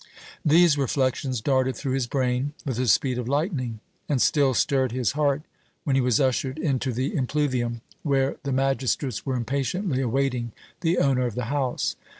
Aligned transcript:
These 0.43 0.79
reflections 0.79 1.41
darted 1.41 1.75
through 1.75 1.91
his 1.93 2.07
brain 2.07 2.53
with 2.65 2.77
the 2.77 2.87
speed 2.87 3.19
of 3.19 3.27
lightning, 3.27 3.81
and 4.09 4.19
still 4.19 4.55
stirred 4.55 4.91
his 4.91 5.11
heart 5.11 5.43
when 5.83 5.95
he 5.95 6.01
was 6.01 6.19
ushered 6.19 6.57
into 6.57 6.91
the 6.91 7.15
impluvium, 7.15 7.81
where 8.01 8.37
the 8.41 8.51
magistrates 8.51 9.27
were 9.27 9.35
impatiently 9.35 10.01
awaiting 10.01 10.53
the 10.79 10.97
owner 10.97 11.27
of 11.27 11.35
the 11.35 11.45
house. 11.53 11.97